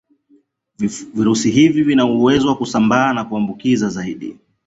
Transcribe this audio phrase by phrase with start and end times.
[1.13, 4.39] Virusi hivi vina uwezo wa kusambaa na kuambukiza zaidi